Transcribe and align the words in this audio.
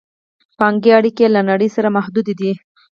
بانکي 0.59 0.89
اړیکې 0.97 1.23
یې 1.25 1.33
له 1.35 1.41
نړۍ 1.49 1.69
سره 1.75 1.93
محدودې 1.97 2.33
دي. 2.39 2.51